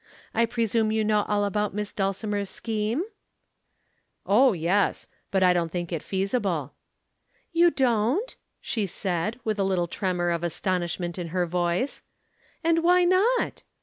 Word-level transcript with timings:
I 0.33 0.47
presume 0.47 0.91
you 0.91 1.03
know 1.03 1.25
all 1.27 1.45
about 1.45 1.75
Miss 1.75 1.93
Dulcimer's 1.93 2.49
scheme?" 2.49 3.03
"Oh, 4.25 4.53
yes! 4.53 5.07
But 5.29 5.43
I 5.43 5.53
don't 5.53 5.71
think 5.71 5.91
it 5.91 6.01
feasible." 6.01 6.73
"You 7.53 7.69
don't?" 7.69 8.35
she 8.59 8.87
said, 8.87 9.39
with 9.43 9.59
a 9.59 9.63
little 9.63 9.85
tremor 9.87 10.31
of 10.31 10.43
astonishment 10.43 11.19
in 11.19 11.27
her 11.27 11.45
voice. 11.45 12.01
"And 12.63 12.81
why 12.81 13.03
not?" 13.05 13.61